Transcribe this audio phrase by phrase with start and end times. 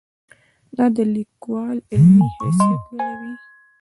[0.77, 3.33] دا د لیکوال علمي حیثیت لوړوي.